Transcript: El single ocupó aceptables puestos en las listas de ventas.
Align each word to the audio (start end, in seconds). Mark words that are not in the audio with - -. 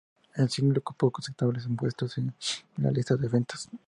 El 0.33 0.49
single 0.49 0.79
ocupó 0.79 1.11
aceptables 1.15 1.67
puestos 1.77 2.17
en 2.17 2.33
las 2.77 2.91
listas 2.91 3.21
de 3.21 3.27
ventas. 3.27 3.69